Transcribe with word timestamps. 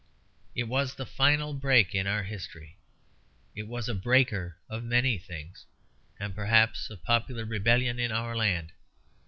It 0.55 0.63
was 0.63 0.95
the 0.95 1.05
final 1.05 1.53
break 1.53 1.93
in 1.93 2.07
our 2.07 2.23
history; 2.23 2.79
it 3.55 3.67
was 3.67 3.87
a 3.87 3.93
breaker 3.93 4.57
of 4.67 4.83
many 4.83 5.19
things, 5.19 5.67
and 6.19 6.33
perhaps 6.33 6.89
of 6.89 7.03
popular 7.03 7.45
rebellion 7.45 7.99
in 7.99 8.11
our 8.11 8.35
land. 8.35 8.71